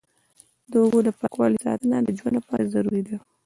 د 0.71 0.73
اوبو 0.83 0.99
د 1.03 1.09
پاکوالي 1.19 1.59
ساتنه 1.65 1.95
د 2.03 2.09
ژوند 2.17 2.35
لپاره 2.39 2.71
ضروري 2.73 3.01
ده. 3.07 3.17